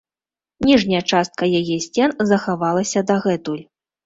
[0.69, 3.63] Ніжняя частка яе сцен захавалася дагэтуль.